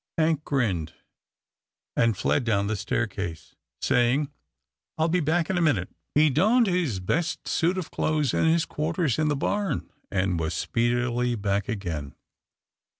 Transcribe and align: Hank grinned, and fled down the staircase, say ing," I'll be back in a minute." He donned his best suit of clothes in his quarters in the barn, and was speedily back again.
Hank 0.17 0.43
grinned, 0.43 0.93
and 1.95 2.17
fled 2.17 2.43
down 2.43 2.65
the 2.65 2.75
staircase, 2.75 3.53
say 3.83 4.15
ing," 4.15 4.31
I'll 4.97 5.09
be 5.09 5.19
back 5.19 5.47
in 5.47 5.59
a 5.59 5.61
minute." 5.61 5.89
He 6.15 6.31
donned 6.31 6.65
his 6.65 6.99
best 6.99 7.47
suit 7.47 7.77
of 7.77 7.91
clothes 7.91 8.33
in 8.33 8.45
his 8.45 8.65
quarters 8.65 9.19
in 9.19 9.27
the 9.27 9.35
barn, 9.35 9.91
and 10.09 10.39
was 10.39 10.55
speedily 10.55 11.35
back 11.35 11.69
again. 11.69 12.15